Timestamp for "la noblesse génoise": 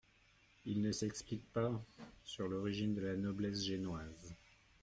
3.01-4.33